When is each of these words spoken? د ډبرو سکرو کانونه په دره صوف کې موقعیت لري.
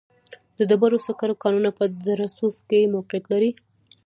د 0.57 0.59
ډبرو 0.69 0.97
سکرو 1.07 1.39
کانونه 1.43 1.69
په 1.79 1.83
دره 2.05 2.27
صوف 2.37 2.55
کې 2.69 2.91
موقعیت 2.95 3.25
لري. 3.33 3.51